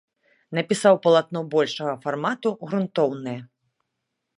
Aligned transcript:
Напісаў 0.59 0.95
палатно 1.03 1.39
большага 1.57 1.95
фармату, 2.07 2.49
грунтоўнае. 2.69 3.41